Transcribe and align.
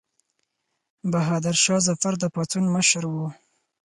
بهادر 1.11 1.55
شاه 1.63 1.81
ظفر 1.87 2.13
د 2.19 2.23
پاڅون 2.33 2.65
مشر 2.75 3.03
شو. 3.13 3.23